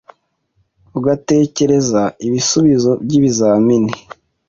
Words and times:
ugatekereza 0.97 2.03
ibisubizo 2.27 2.91
by’ibizamini 3.03 3.93